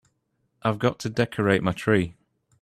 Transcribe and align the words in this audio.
I've 0.63 0.79
got 0.79 0.97
to 1.01 1.11
decorate 1.11 1.61
my 1.61 1.73
tree. 1.73 2.15